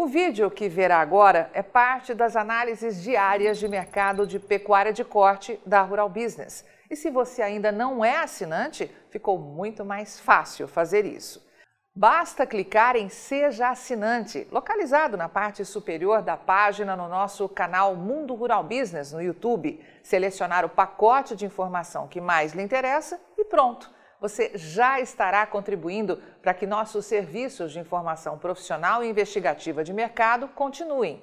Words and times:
O 0.00 0.06
vídeo 0.06 0.50
que 0.50 0.66
verá 0.66 0.98
agora 0.98 1.50
é 1.52 1.62
parte 1.62 2.14
das 2.14 2.34
análises 2.34 3.02
diárias 3.02 3.58
de 3.58 3.68
mercado 3.68 4.26
de 4.26 4.38
pecuária 4.38 4.94
de 4.94 5.04
corte 5.04 5.60
da 5.66 5.82
Rural 5.82 6.08
Business. 6.08 6.64
E 6.90 6.96
se 6.96 7.10
você 7.10 7.42
ainda 7.42 7.70
não 7.70 8.02
é 8.02 8.16
assinante, 8.16 8.90
ficou 9.10 9.38
muito 9.38 9.84
mais 9.84 10.18
fácil 10.18 10.66
fazer 10.66 11.04
isso. 11.04 11.46
Basta 11.94 12.46
clicar 12.46 12.96
em 12.96 13.10
Seja 13.10 13.68
Assinante, 13.68 14.48
localizado 14.50 15.18
na 15.18 15.28
parte 15.28 15.66
superior 15.66 16.22
da 16.22 16.34
página 16.34 16.96
no 16.96 17.06
nosso 17.06 17.46
canal 17.46 17.94
Mundo 17.94 18.34
Rural 18.34 18.64
Business 18.64 19.12
no 19.12 19.20
YouTube, 19.20 19.84
selecionar 20.02 20.64
o 20.64 20.70
pacote 20.70 21.36
de 21.36 21.44
informação 21.44 22.08
que 22.08 22.22
mais 22.22 22.54
lhe 22.54 22.62
interessa 22.62 23.20
e 23.36 23.44
pronto 23.44 23.99
você 24.20 24.52
já 24.54 25.00
estará 25.00 25.46
contribuindo 25.46 26.18
para 26.42 26.52
que 26.52 26.66
nossos 26.66 27.06
serviços 27.06 27.72
de 27.72 27.78
informação 27.78 28.38
profissional 28.38 29.02
e 29.02 29.08
investigativa 29.08 29.82
de 29.82 29.92
mercado 29.92 30.48
continuem. 30.48 31.22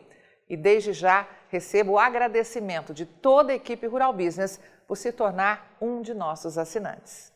E 0.49 0.57
desde 0.57 0.93
já 0.93 1.27
recebo 1.49 1.93
o 1.93 1.99
agradecimento 1.99 2.93
de 2.93 3.05
toda 3.05 3.51
a 3.51 3.55
equipe 3.55 3.85
Rural 3.85 4.13
Business 4.13 4.59
por 4.87 4.95
se 4.95 5.11
tornar 5.11 5.75
um 5.79 6.01
de 6.01 6.13
nossos 6.13 6.57
assinantes. 6.57 7.31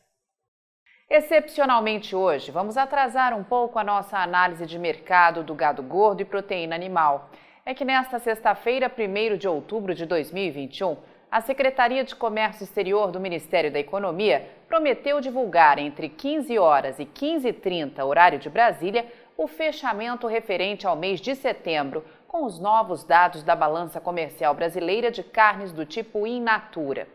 Excepcionalmente 1.08 2.16
hoje, 2.16 2.50
vamos 2.50 2.78
atrasar 2.78 3.34
um 3.34 3.44
pouco 3.44 3.78
a 3.78 3.84
nossa 3.84 4.16
análise 4.16 4.64
de 4.64 4.78
mercado 4.78 5.44
do 5.44 5.54
gado 5.54 5.82
gordo 5.82 6.22
e 6.22 6.24
proteína 6.24 6.74
animal. 6.74 7.30
É 7.66 7.74
que 7.74 7.84
nesta 7.84 8.18
sexta-feira, 8.18 8.90
1 8.90 9.36
de 9.36 9.46
outubro 9.46 9.94
de 9.94 10.06
2021, 10.06 10.96
a 11.32 11.40
Secretaria 11.40 12.04
de 12.04 12.14
Comércio 12.14 12.62
Exterior 12.62 13.10
do 13.10 13.18
Ministério 13.18 13.72
da 13.72 13.78
Economia 13.78 14.50
prometeu 14.68 15.18
divulgar 15.18 15.78
entre 15.78 16.10
15 16.10 16.58
horas 16.58 16.98
e 16.98 17.06
15h30, 17.06 18.04
horário 18.04 18.38
de 18.38 18.50
Brasília, 18.50 19.10
o 19.34 19.46
fechamento 19.46 20.26
referente 20.26 20.86
ao 20.86 20.94
mês 20.94 21.22
de 21.22 21.34
setembro, 21.34 22.04
com 22.28 22.44
os 22.44 22.58
novos 22.58 23.02
dados 23.02 23.42
da 23.42 23.56
balança 23.56 23.98
comercial 23.98 24.52
brasileira 24.52 25.10
de 25.10 25.22
carnes 25.22 25.72
do 25.72 25.86
tipo 25.86 26.26
in 26.26 26.42
natura. 26.42 27.08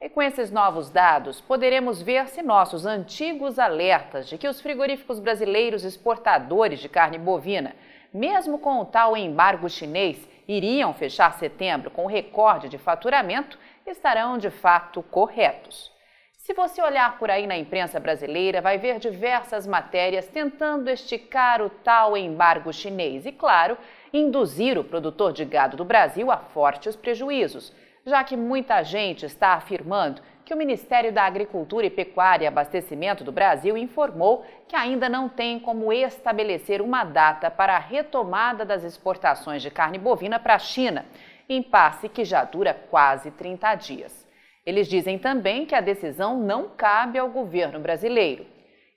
E 0.00 0.08
com 0.08 0.20
esses 0.20 0.50
novos 0.50 0.90
dados, 0.90 1.40
poderemos 1.40 2.02
ver 2.02 2.26
se 2.26 2.42
nossos 2.42 2.84
antigos 2.84 3.56
alertas 3.56 4.28
de 4.28 4.36
que 4.36 4.48
os 4.48 4.60
frigoríficos 4.60 5.20
brasileiros 5.20 5.84
exportadores 5.84 6.80
de 6.80 6.88
carne 6.88 7.18
bovina, 7.18 7.76
mesmo 8.12 8.58
com 8.58 8.80
o 8.80 8.84
tal 8.84 9.16
embargo 9.16 9.68
chinês, 9.68 10.28
iriam 10.56 10.92
fechar 10.92 11.32
setembro 11.34 11.90
com 11.90 12.06
recorde 12.06 12.68
de 12.68 12.76
faturamento 12.76 13.58
estarão 13.86 14.36
de 14.36 14.50
fato 14.50 15.02
corretos. 15.02 15.90
Se 16.36 16.52
você 16.54 16.82
olhar 16.82 17.18
por 17.18 17.30
aí 17.30 17.46
na 17.46 17.56
imprensa 17.56 18.00
brasileira, 18.00 18.60
vai 18.60 18.76
ver 18.76 18.98
diversas 18.98 19.66
matérias 19.66 20.26
tentando 20.26 20.90
esticar 20.90 21.62
o 21.62 21.70
tal 21.70 22.16
embargo 22.16 22.72
chinês 22.72 23.26
e, 23.26 23.30
claro, 23.30 23.78
induzir 24.12 24.76
o 24.76 24.82
produtor 24.82 25.32
de 25.32 25.44
gado 25.44 25.76
do 25.76 25.84
Brasil 25.84 26.30
a 26.30 26.38
fortes 26.38 26.96
prejuízos, 26.96 27.72
já 28.04 28.24
que 28.24 28.36
muita 28.36 28.82
gente 28.82 29.24
está 29.26 29.52
afirmando 29.52 30.22
que 30.50 30.54
o 30.54 30.58
Ministério 30.58 31.12
da 31.12 31.22
Agricultura 31.22 31.86
e 31.86 31.90
Pecuária 31.90 32.44
e 32.44 32.48
Abastecimento 32.48 33.22
do 33.22 33.30
Brasil 33.30 33.78
informou 33.78 34.44
que 34.66 34.74
ainda 34.74 35.08
não 35.08 35.28
tem 35.28 35.60
como 35.60 35.92
estabelecer 35.92 36.82
uma 36.82 37.04
data 37.04 37.48
para 37.48 37.76
a 37.76 37.78
retomada 37.78 38.64
das 38.64 38.82
exportações 38.82 39.62
de 39.62 39.70
carne 39.70 39.96
bovina 39.96 40.40
para 40.40 40.56
a 40.56 40.58
China, 40.58 41.06
impasse 41.48 42.08
que 42.08 42.24
já 42.24 42.42
dura 42.42 42.74
quase 42.74 43.30
30 43.30 43.76
dias. 43.76 44.26
Eles 44.66 44.88
dizem 44.88 45.20
também 45.20 45.64
que 45.64 45.74
a 45.76 45.80
decisão 45.80 46.40
não 46.40 46.68
cabe 46.70 47.16
ao 47.16 47.28
governo 47.28 47.78
brasileiro. 47.78 48.44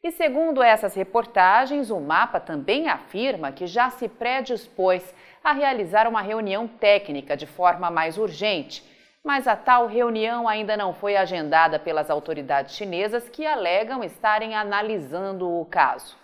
E 0.02 0.10
segundo 0.10 0.64
essas 0.64 0.96
reportagens, 0.96 1.92
o 1.92 2.00
mapa 2.00 2.40
também 2.40 2.90
afirma 2.90 3.52
que 3.52 3.68
já 3.68 3.92
se 3.92 4.08
predispôs 4.10 5.04
a 5.44 5.54
realizar 5.54 6.08
uma 6.08 6.24
reunião 6.24 6.68
técnica 6.68 7.38
de 7.38 7.46
forma 7.46 7.92
mais 7.92 8.18
urgente 8.18 8.92
mas 9.24 9.48
a 9.48 9.56
tal 9.56 9.88
reunião 9.88 10.48
ainda 10.48 10.76
não 10.76 10.94
foi 10.94 11.16
agendada 11.16 11.80
pelas 11.80 12.10
autoridades 12.10 12.76
chinesas 12.76 13.30
que 13.30 13.46
alegam 13.46 14.04
estarem 14.04 14.54
analisando 14.54 15.50
o 15.50 15.66
caso. 15.66 16.18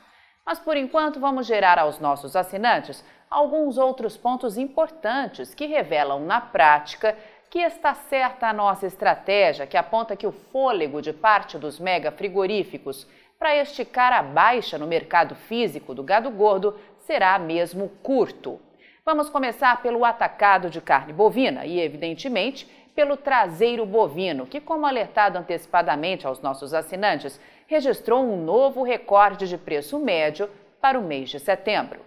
Mas 0.46 0.60
por 0.60 0.76
enquanto 0.76 1.20
vamos 1.20 1.48
gerar 1.48 1.80
aos 1.80 2.00
nossos 2.00 2.36
assinantes 2.36 3.04
alguns 3.30 3.78
outros 3.78 4.18
pontos 4.18 4.58
importantes 4.58 5.54
que 5.54 5.68
revelam 5.68 6.20
na 6.20 6.42
prática 6.42 7.16
que 7.50 7.60
está 7.60 7.94
certa 7.94 8.48
a 8.48 8.54
nossa 8.54 8.86
estratégia, 8.86 9.66
que 9.66 9.78
aponta 9.78 10.16
que 10.16 10.28
o 10.28 10.32
fôlego 10.32 11.02
de 11.02 11.14
parte 11.14 11.58
dos 11.58 11.80
mega 11.80 12.12
frigoríficos 12.12 13.08
para 13.40 13.56
esticar 13.56 14.12
a 14.12 14.22
baixa 14.22 14.78
no 14.78 14.86
mercado 14.86 15.34
físico 15.34 15.96
do 15.96 16.04
gado 16.04 16.30
gordo 16.30 16.78
será 17.00 17.40
mesmo 17.40 17.90
curto. 18.04 18.60
Vamos 19.06 19.30
começar 19.30 19.82
pelo 19.82 20.04
atacado 20.06 20.70
de 20.70 20.82
carne 20.82 21.14
bovina 21.14 21.66
e, 21.66 21.80
evidentemente, 21.80 22.70
pelo 23.00 23.16
traseiro 23.16 23.86
bovino, 23.86 24.46
que, 24.46 24.60
como 24.60 24.86
alertado 24.86 25.38
antecipadamente 25.38 26.28
aos 26.28 26.42
nossos 26.42 26.74
assinantes, 26.74 27.40
registrou 27.66 28.22
um 28.22 28.44
novo 28.44 28.84
recorde 28.84 29.48
de 29.48 29.58
preço 29.58 29.98
médio 29.98 30.50
para 30.82 31.00
o 31.00 31.02
mês 31.02 31.30
de 31.30 31.40
setembro. 31.40 32.02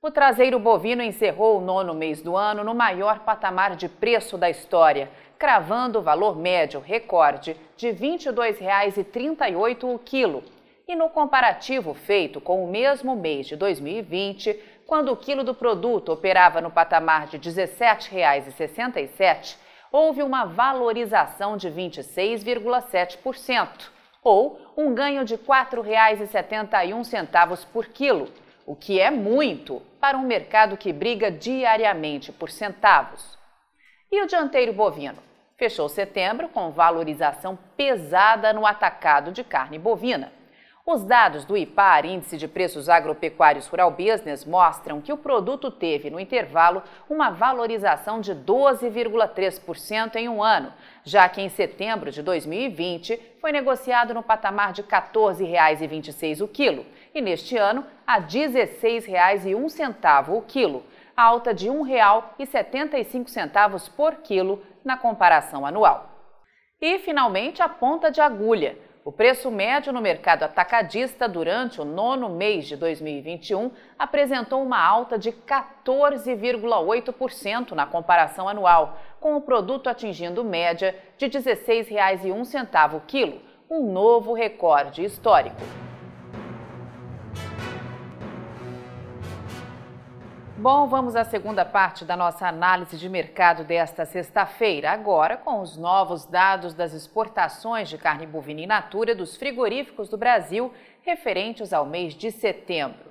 O 0.00 0.10
traseiro 0.10 0.58
bovino 0.58 1.02
encerrou 1.02 1.58
o 1.58 1.60
nono 1.60 1.92
mês 1.92 2.22
do 2.22 2.38
ano 2.38 2.64
no 2.64 2.74
maior 2.74 3.18
patamar 3.18 3.76
de 3.76 3.86
preço 3.86 4.38
da 4.38 4.48
história, 4.48 5.10
cravando 5.38 5.98
o 5.98 6.02
valor 6.02 6.38
médio 6.38 6.80
recorde 6.80 7.54
de 7.76 7.90
R$ 7.90 8.16
22,38 8.16 9.94
o 9.94 9.98
quilo. 9.98 10.42
E 10.88 10.96
no 10.96 11.10
comparativo 11.10 11.92
feito 11.92 12.40
com 12.40 12.64
o 12.64 12.66
mesmo 12.66 13.14
mês 13.14 13.46
de 13.46 13.56
2020, 13.56 14.58
quando 14.86 15.12
o 15.12 15.16
quilo 15.18 15.44
do 15.44 15.54
produto 15.54 16.10
operava 16.10 16.62
no 16.62 16.70
patamar 16.70 17.26
de 17.26 17.36
R$ 17.36 17.42
17,67, 17.42 19.68
houve 19.92 20.22
uma 20.22 20.44
valorização 20.44 21.56
de 21.56 21.68
26,7%, 21.70 23.90
ou 24.22 24.60
um 24.76 24.94
ganho 24.94 25.24
de 25.24 25.34
R$ 25.34 25.42
4,71 25.42 27.66
por 27.72 27.86
quilo, 27.86 28.28
o 28.66 28.76
que 28.76 29.00
é 29.00 29.10
muito 29.10 29.80
para 30.00 30.18
um 30.18 30.22
mercado 30.22 30.76
que 30.76 30.92
briga 30.92 31.30
diariamente 31.30 32.30
por 32.30 32.50
centavos. 32.50 33.38
E 34.12 34.22
o 34.22 34.26
dianteiro 34.26 34.72
bovino? 34.72 35.18
Fechou 35.56 35.88
setembro 35.88 36.48
com 36.48 36.70
valorização 36.70 37.58
pesada 37.76 38.52
no 38.52 38.66
atacado 38.66 39.32
de 39.32 39.44
carne 39.44 39.78
bovina. 39.78 40.32
Os 40.92 41.04
dados 41.04 41.44
do 41.44 41.56
IPAR, 41.56 42.04
Índice 42.04 42.36
de 42.36 42.48
Preços 42.48 42.88
Agropecuários 42.88 43.68
Rural 43.68 43.92
Business, 43.92 44.44
mostram 44.44 45.00
que 45.00 45.12
o 45.12 45.16
produto 45.16 45.70
teve, 45.70 46.10
no 46.10 46.18
intervalo, 46.18 46.82
uma 47.08 47.30
valorização 47.30 48.20
de 48.20 48.34
12,3% 48.34 50.16
em 50.16 50.28
um 50.28 50.42
ano, 50.42 50.74
já 51.04 51.28
que 51.28 51.40
em 51.40 51.48
setembro 51.48 52.10
de 52.10 52.24
2020 52.24 53.36
foi 53.40 53.52
negociado 53.52 54.12
no 54.12 54.20
patamar 54.20 54.72
de 54.72 54.82
R$ 54.82 54.88
14,26 54.88 56.40
o 56.40 56.48
quilo 56.48 56.84
e 57.14 57.20
neste 57.20 57.56
ano 57.56 57.86
a 58.04 58.14
R$ 58.14 58.26
16,01 58.26 60.28
o 60.28 60.42
quilo, 60.42 60.82
alta 61.16 61.54
de 61.54 61.68
R$ 61.68 61.74
1,75 61.76 63.92
por 63.92 64.16
quilo 64.16 64.60
na 64.84 64.96
comparação 64.96 65.64
anual. 65.64 66.10
E, 66.80 66.98
finalmente, 66.98 67.62
a 67.62 67.68
ponta 67.68 68.10
de 68.10 68.20
agulha. 68.20 68.89
O 69.02 69.10
preço 69.10 69.50
médio 69.50 69.94
no 69.94 70.02
mercado 70.02 70.42
atacadista 70.42 71.26
durante 71.26 71.80
o 71.80 71.86
nono 71.86 72.28
mês 72.28 72.66
de 72.66 72.76
2021 72.76 73.70
apresentou 73.98 74.62
uma 74.62 74.78
alta 74.78 75.18
de 75.18 75.32
14,8% 75.32 77.72
na 77.72 77.86
comparação 77.86 78.46
anual, 78.46 78.98
com 79.18 79.36
o 79.36 79.40
produto 79.40 79.88
atingindo 79.88 80.44
média 80.44 80.94
de 81.16 81.24
R$ 81.26 81.32
16,01 81.32 82.94
o 82.94 83.00
quilo, 83.00 83.40
um 83.70 83.90
novo 83.90 84.34
recorde 84.34 85.02
histórico. 85.02 85.79
Bom, 90.60 90.86
vamos 90.88 91.16
à 91.16 91.24
segunda 91.24 91.64
parte 91.64 92.04
da 92.04 92.14
nossa 92.14 92.46
análise 92.46 92.98
de 92.98 93.08
mercado 93.08 93.64
desta 93.64 94.04
sexta-feira, 94.04 94.90
agora 94.90 95.38
com 95.38 95.62
os 95.62 95.74
novos 95.74 96.26
dados 96.26 96.74
das 96.74 96.92
exportações 96.92 97.88
de 97.88 97.96
carne 97.96 98.26
bovina 98.26 98.60
in 98.60 98.66
natura 98.66 99.14
dos 99.14 99.38
frigoríficos 99.38 100.10
do 100.10 100.18
Brasil 100.18 100.70
referentes 101.00 101.72
ao 101.72 101.86
mês 101.86 102.12
de 102.12 102.30
setembro. 102.30 103.10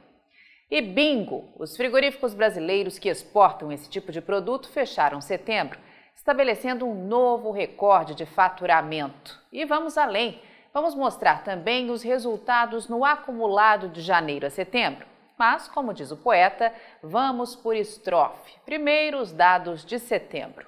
E 0.69 0.79
bingo! 0.79 1.51
Os 1.57 1.75
frigoríficos 1.75 2.35
brasileiros 2.35 2.99
que 2.99 3.09
exportam 3.09 3.71
esse 3.71 3.89
tipo 3.89 4.11
de 4.11 4.21
produto 4.21 4.69
fecharam 4.69 5.19
setembro, 5.19 5.79
estabelecendo 6.15 6.85
um 6.85 7.07
novo 7.07 7.49
recorde 7.49 8.13
de 8.13 8.27
faturamento. 8.27 9.41
E 9.51 9.65
vamos 9.65 9.97
além, 9.97 10.39
vamos 10.71 10.93
mostrar 10.93 11.43
também 11.43 11.89
os 11.89 12.03
resultados 12.03 12.87
no 12.87 13.03
acumulado 13.03 13.89
de 13.89 14.01
janeiro 14.01 14.45
a 14.45 14.51
setembro. 14.51 15.09
Mas, 15.39 15.67
como 15.69 15.93
diz 15.93 16.11
o 16.11 16.17
poeta, 16.17 16.73
vamos 17.01 17.55
por 17.55 17.73
estrofe. 17.73 18.51
Primeiro, 18.65 19.19
os 19.19 19.31
dados 19.31 19.85
de 19.85 19.97
setembro. 19.97 20.67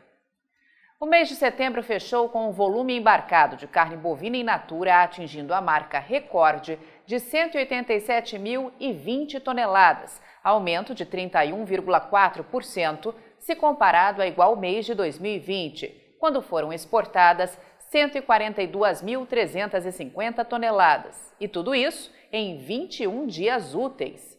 O 0.98 1.06
mês 1.06 1.28
de 1.28 1.36
setembro 1.36 1.84
fechou 1.84 2.30
com 2.30 2.48
o 2.48 2.54
volume 2.54 2.96
embarcado 2.96 3.58
de 3.58 3.68
carne 3.68 3.98
bovina 3.98 4.38
in 4.38 4.44
natura 4.44 5.04
atingindo 5.04 5.54
a 5.54 5.60
marca 5.60 6.00
recorde 6.00 6.80
de 7.06 7.18
187.020 7.18 9.42
toneladas, 9.42 10.22
aumento 10.42 10.96
de 10.96 11.06
31,4% 11.06 13.14
se 13.40 13.58
comparado 13.58 14.22
a 14.22 14.28
igual 14.28 14.56
mês 14.56 14.86
de 14.86 14.94
2020, 14.94 16.16
quando 16.18 16.42
foram 16.42 16.72
exportadas 16.72 17.60
142.350 17.92 20.46
toneladas, 20.46 21.36
e 21.42 21.50
tudo 21.50 21.76
isso 21.76 22.10
em 22.32 22.60
21 22.60 23.28
dias 23.28 23.76
úteis. 23.76 24.31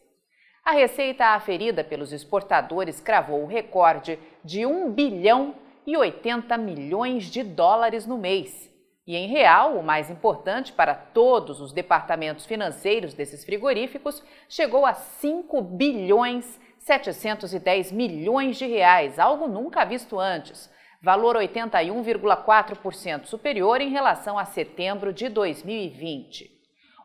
A 0.65 0.71
receita 0.71 1.25
aferida 1.27 1.83
pelos 1.83 2.13
exportadores 2.13 3.01
cravou 3.01 3.43
o 3.43 3.47
recorde 3.47 4.17
de 4.45 4.65
1 4.65 4.93
bilhão 4.93 5.55
e 5.85 5.97
80 5.97 6.57
milhões 6.57 7.25
de 7.25 7.43
dólares 7.43 8.07
no 8.07 8.17
mês. 8.17 8.71
E 9.05 9.17
em 9.17 9.27
real, 9.27 9.77
o 9.77 9.83
mais 9.83 10.09
importante 10.09 10.71
para 10.71 10.95
todos 10.95 11.59
os 11.59 11.73
departamentos 11.73 12.45
financeiros 12.45 13.13
desses 13.13 13.43
frigoríficos, 13.43 14.23
chegou 14.47 14.85
a 14.85 14.93
5 14.93 15.61
bilhões 15.61 16.57
710 16.79 17.91
milhões 17.91 18.55
de 18.57 18.65
reais, 18.65 19.19
algo 19.19 19.49
nunca 19.49 19.83
visto 19.83 20.17
antes, 20.17 20.71
valor 21.01 21.35
81,4% 21.35 23.25
superior 23.25 23.81
em 23.81 23.89
relação 23.89 24.39
a 24.39 24.45
setembro 24.45 25.11
de 25.11 25.27
2020. 25.27 26.52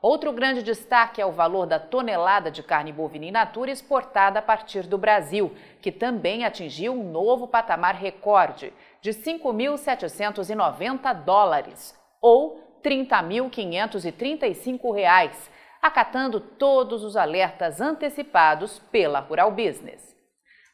Outro 0.01 0.33
grande 0.33 0.63
destaque 0.63 1.21
é 1.21 1.27
o 1.27 1.33
valor 1.33 1.67
da 1.67 1.81
tonelada 1.81 2.53
de 2.53 2.63
carne 2.63 2.93
bovina 2.93 3.27
in 3.27 3.33
natura 3.33 3.73
exportada 3.73 4.39
a 4.39 4.43
partir 4.43 4.87
do 4.87 4.97
Brasil, 4.97 5.53
que 5.83 5.91
também 5.91 6.45
atingiu 6.45 6.93
um 6.93 7.11
novo 7.11 7.49
patamar 7.49 7.97
recorde 7.97 8.73
de 9.01 9.11
5.790 9.11 11.13
dólares, 11.25 11.99
ou 12.23 12.63
30.535 12.83 14.95
reais, 14.95 15.51
acatando 15.83 16.39
todos 16.39 17.03
os 17.03 17.17
alertas 17.17 17.81
antecipados 17.81 18.79
pela 18.93 19.19
Rural 19.19 19.51
Business. 19.51 20.17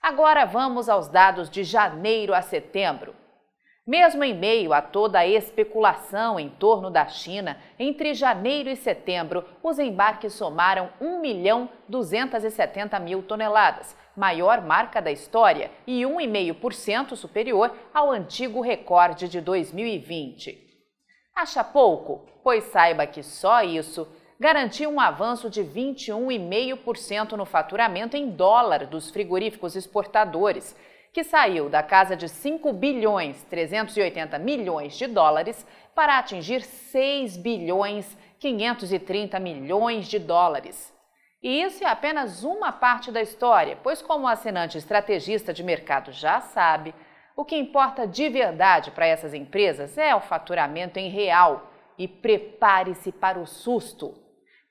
Agora 0.02 0.44
vamos 0.44 0.90
aos 0.90 1.08
dados 1.08 1.48
de 1.48 1.64
janeiro 1.64 2.34
a 2.34 2.42
setembro. 2.42 3.23
Mesmo 3.86 4.24
em 4.24 4.32
meio 4.32 4.72
a 4.72 4.80
toda 4.80 5.18
a 5.18 5.26
especulação 5.26 6.40
em 6.40 6.48
torno 6.48 6.90
da 6.90 7.06
China, 7.06 7.58
entre 7.78 8.14
janeiro 8.14 8.70
e 8.70 8.76
setembro, 8.76 9.44
os 9.62 9.78
embarques 9.78 10.32
somaram 10.32 10.88
1 10.98 11.20
milhão 11.20 11.68
270 11.86 12.98
mil 12.98 13.22
toneladas, 13.22 13.94
maior 14.16 14.62
marca 14.62 15.02
da 15.02 15.12
história 15.12 15.70
e 15.86 16.00
1,5% 16.00 17.14
superior 17.14 17.76
ao 17.92 18.10
antigo 18.10 18.62
recorde 18.62 19.28
de 19.28 19.42
2020. 19.42 20.58
Acha 21.36 21.62
pouco? 21.62 22.26
Pois 22.42 22.64
saiba 22.64 23.06
que 23.06 23.22
só 23.22 23.62
isso 23.62 24.08
garantiu 24.40 24.88
um 24.88 24.98
avanço 24.98 25.50
de 25.50 25.62
21,5% 25.62 27.32
no 27.32 27.44
faturamento 27.44 28.16
em 28.16 28.30
dólar 28.30 28.86
dos 28.86 29.10
frigoríficos 29.10 29.76
exportadores 29.76 30.74
que 31.14 31.22
saiu 31.22 31.70
da 31.70 31.80
casa 31.80 32.16
de 32.16 32.28
5 32.28 32.72
bilhões 32.72 33.40
380 33.44 34.36
milhões 34.40 34.98
de 34.98 35.06
dólares 35.06 35.64
para 35.94 36.18
atingir 36.18 36.60
6 36.62 37.36
bilhões 37.36 38.18
530 38.40 39.38
milhões 39.38 40.08
de 40.08 40.18
dólares. 40.18 40.92
E 41.40 41.62
isso 41.62 41.84
é 41.84 41.86
apenas 41.86 42.42
uma 42.42 42.72
parte 42.72 43.12
da 43.12 43.22
história, 43.22 43.78
pois, 43.80 44.02
como 44.02 44.24
o 44.24 44.28
assinante 44.28 44.76
estrategista 44.76 45.54
de 45.54 45.62
mercado 45.62 46.10
já 46.10 46.40
sabe, 46.40 46.92
o 47.36 47.44
que 47.44 47.56
importa 47.56 48.08
de 48.08 48.28
verdade 48.28 48.90
para 48.90 49.06
essas 49.06 49.32
empresas 49.34 49.96
é 49.96 50.14
o 50.16 50.20
faturamento 50.20 50.98
em 50.98 51.08
real. 51.08 51.70
E 51.96 52.08
prepare-se 52.08 53.12
para 53.12 53.38
o 53.38 53.46
susto. 53.46 54.23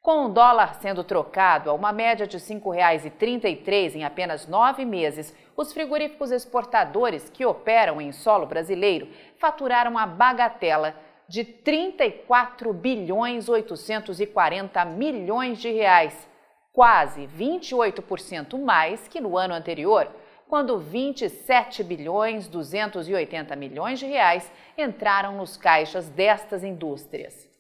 Com 0.04 0.26
o 0.26 0.28
dólar 0.28 0.76
sendo 0.82 1.02
trocado 1.02 1.70
a 1.70 1.74
uma 1.74 1.94
média 1.94 2.28
de 2.28 2.36
R$ 2.36 2.44
5,33 2.44 3.96
em 3.96 4.04
apenas 4.04 4.46
nove 4.46 4.84
meses, 4.84 5.34
os 5.56 5.72
frigoríficos 5.72 6.30
exportadores 6.30 7.30
que 7.30 7.46
operam 7.46 8.02
em 8.02 8.12
solo 8.12 8.46
brasileiro 8.46 9.08
faturaram 9.38 9.98
a 9.98 10.06
bagatela 10.06 10.94
de 11.26 11.46
34 11.46 12.74
bilhões 12.74 13.48
840 13.48 14.84
milhões 14.84 15.60
de 15.60 15.72
reais, 15.72 16.28
quase 16.74 17.26
28% 17.26 18.62
mais 18.62 19.08
que 19.08 19.22
no 19.22 19.38
ano 19.38 19.54
anterior, 19.54 20.12
quando 20.50 20.80
27 20.80 21.82
bilhões 21.82 22.50
280 22.50 23.56
milhões 23.56 24.00
de 24.00 24.06
reais 24.06 24.52
entraram 24.78 25.38
nos 25.38 25.56
caixas 25.56 26.10
destas 26.10 26.62
indústrias. 26.62 27.53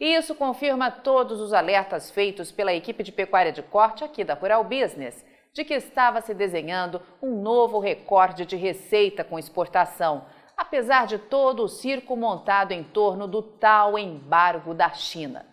E 0.00 0.14
isso 0.14 0.34
confirma 0.34 0.90
todos 0.90 1.40
os 1.40 1.52
alertas 1.52 2.10
feitos 2.10 2.50
pela 2.50 2.72
equipe 2.72 3.02
de 3.02 3.12
pecuária 3.12 3.52
de 3.52 3.62
corte 3.62 4.02
aqui 4.02 4.24
da 4.24 4.32
Rural 4.32 4.64
Business, 4.64 5.22
de 5.52 5.62
que 5.62 5.74
estava 5.74 6.22
se 6.22 6.32
desenhando 6.32 7.02
um 7.20 7.42
novo 7.42 7.78
recorde 7.78 8.46
de 8.46 8.56
receita 8.56 9.22
com 9.22 9.38
exportação, 9.38 10.24
apesar 10.56 11.06
de 11.06 11.18
todo 11.18 11.62
o 11.64 11.68
circo 11.68 12.16
montado 12.16 12.72
em 12.72 12.82
torno 12.82 13.28
do 13.28 13.42
tal 13.42 13.98
embargo 13.98 14.72
da 14.72 14.88
China. 14.90 15.44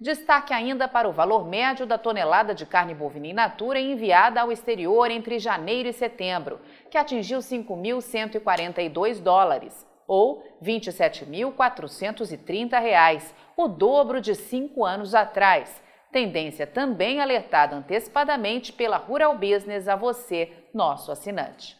Destaque 0.00 0.52
ainda 0.52 0.88
para 0.88 1.08
o 1.08 1.12
valor 1.12 1.46
médio 1.46 1.86
da 1.86 1.96
tonelada 1.96 2.54
de 2.54 2.66
carne 2.66 2.94
bovina 2.94 3.28
in 3.28 3.32
natura 3.32 3.78
enviada 3.78 4.40
ao 4.40 4.50
exterior 4.50 5.10
entre 5.10 5.38
janeiro 5.38 5.88
e 5.88 5.92
setembro, 5.92 6.60
que 6.90 6.98
atingiu 6.98 7.38
5.142 7.38 9.22
dólares, 9.22 9.86
ou 10.06 10.44
R$ 10.60 10.78
27.430, 10.78 13.32
o 13.56 13.68
dobro 13.68 14.20
de 14.20 14.34
cinco 14.34 14.84
anos 14.84 15.14
atrás. 15.14 15.82
Tendência 16.12 16.66
também 16.66 17.20
alertada 17.20 17.76
antecipadamente 17.76 18.72
pela 18.72 18.96
Rural 18.96 19.36
Business 19.36 19.86
a 19.88 19.96
você, 19.96 20.50
nosso 20.72 21.12
assinante. 21.12 21.76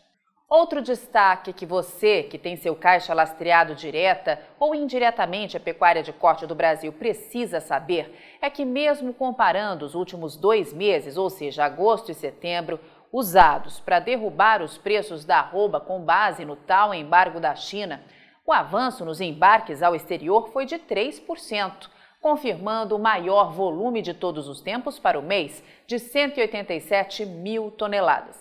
Outro 0.49 0.81
destaque 0.81 1.53
que 1.53 1.67
você, 1.67 2.23
que 2.23 2.39
tem 2.39 2.55
seu 2.55 2.77
caixa 2.77 3.13
lastreado 3.13 3.75
direta 3.75 4.41
ou 4.61 4.77
indiretamente 4.77 5.57
à 5.57 5.61
pecuária 5.61 6.05
de 6.05 6.13
corte 6.13 6.47
do 6.47 6.55
Brasil, 6.55 6.93
precisa 6.93 7.61
saber 7.61 8.15
é 8.41 8.49
que, 8.49 8.65
mesmo 8.65 9.13
comparando 9.13 9.85
os 9.85 9.97
últimos 9.97 10.37
dois 10.37 10.73
meses, 10.73 11.17
ou 11.17 11.29
seja, 11.29 11.65
agosto 11.65 12.13
e 12.13 12.15
setembro, 12.15 12.79
usados 13.13 13.81
para 13.81 14.01
derrubar 14.01 14.63
os 14.63 14.77
preços 14.77 15.25
da 15.25 15.39
arroba 15.39 15.81
com 15.81 16.01
base 16.01 16.45
no 16.45 16.57
tal 16.57 16.93
embargo 16.93 17.41
da 17.41 17.55
China, 17.55 18.03
o 18.47 18.53
avanço 18.53 19.05
nos 19.05 19.21
embarques 19.21 19.83
ao 19.83 19.95
exterior 19.95 20.49
foi 20.49 20.67
de 20.67 20.79
3%, 20.79 21.89
confirmando 22.21 22.95
o 22.95 22.99
maior 22.99 23.53
volume 23.53 24.01
de 24.03 24.15
todos 24.15 24.49
os 24.49 24.61
tempos 24.61 24.99
para 24.99 25.19
o 25.19 25.23
mês, 25.23 25.63
de 25.87 25.99
187 25.99 27.27
mil 27.27 27.71
toneladas. 27.71 28.37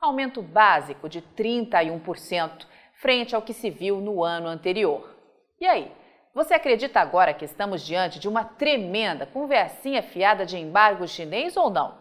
Aumento 0.00 0.40
básico 0.40 1.08
de 1.08 1.20
31%, 1.20 2.66
frente 2.94 3.34
ao 3.34 3.42
que 3.42 3.52
se 3.52 3.70
viu 3.70 4.00
no 4.00 4.24
ano 4.24 4.48
anterior. 4.48 5.14
E 5.60 5.66
aí, 5.66 5.92
você 6.34 6.54
acredita 6.54 7.00
agora 7.00 7.34
que 7.34 7.44
estamos 7.44 7.84
diante 7.84 8.18
de 8.18 8.28
uma 8.28 8.44
tremenda 8.44 9.26
conversinha 9.26 10.02
fiada 10.02 10.46
de 10.46 10.56
embargo 10.56 11.06
chinês 11.06 11.56
ou 11.56 11.68
não? 11.68 11.99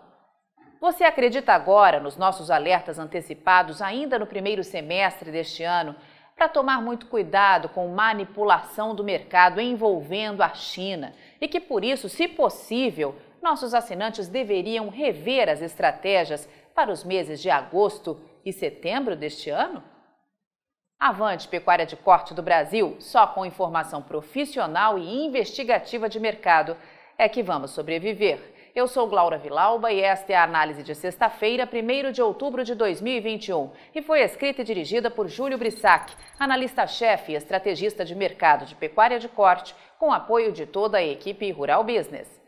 Você 0.79 1.03
acredita 1.03 1.51
agora 1.51 1.99
nos 1.99 2.15
nossos 2.15 2.49
alertas 2.49 2.97
antecipados 2.97 3.81
ainda 3.81 4.17
no 4.17 4.25
primeiro 4.25 4.63
semestre 4.63 5.29
deste 5.29 5.61
ano 5.61 5.93
para 6.35 6.47
tomar 6.47 6.81
muito 6.81 7.07
cuidado 7.07 7.67
com 7.67 7.89
manipulação 7.89 8.95
do 8.95 9.03
mercado 9.03 9.59
envolvendo 9.59 10.41
a 10.41 10.53
China 10.53 11.13
e 11.41 11.49
que, 11.49 11.59
por 11.59 11.83
isso, 11.83 12.07
se 12.07 12.29
possível, 12.29 13.13
nossos 13.41 13.73
assinantes 13.73 14.29
deveriam 14.29 14.87
rever 14.87 15.49
as 15.49 15.61
estratégias 15.61 16.47
para 16.73 16.91
os 16.91 17.03
meses 17.03 17.41
de 17.41 17.49
agosto 17.49 18.17
e 18.45 18.53
setembro 18.53 19.17
deste 19.17 19.49
ano? 19.49 19.83
Avante 20.97 21.49
Pecuária 21.49 21.85
de 21.85 21.97
Corte 21.97 22.33
do 22.33 22.41
Brasil, 22.41 22.95
só 22.99 23.27
com 23.27 23.45
informação 23.45 24.01
profissional 24.01 24.97
e 24.97 25.25
investigativa 25.25 26.07
de 26.07 26.21
mercado 26.21 26.77
é 27.17 27.27
que 27.27 27.43
vamos 27.43 27.71
sobreviver. 27.71 28.58
Eu 28.79 28.87
sou 28.87 29.07
Glaura 29.07 29.37
Vilauba 29.37 29.91
e 29.91 29.99
esta 29.99 30.31
é 30.31 30.37
a 30.37 30.45
análise 30.45 30.83
de 30.83 30.95
sexta-feira, 30.95 31.67
1 31.67 32.13
de 32.13 32.21
outubro 32.21 32.63
de 32.63 32.73
2021, 32.73 33.71
e 33.93 34.01
foi 34.01 34.21
escrita 34.21 34.61
e 34.61 34.63
dirigida 34.63 35.11
por 35.11 35.27
Júlio 35.27 35.57
Brissac, 35.57 36.13
analista-chefe 36.39 37.33
e 37.33 37.35
estrategista 37.35 38.05
de 38.05 38.15
mercado 38.15 38.65
de 38.65 38.75
pecuária 38.75 39.19
de 39.19 39.27
corte, 39.27 39.75
com 39.97 40.13
apoio 40.13 40.53
de 40.53 40.65
toda 40.65 40.97
a 40.97 41.03
equipe 41.03 41.51
Rural 41.51 41.83
Business. 41.83 42.39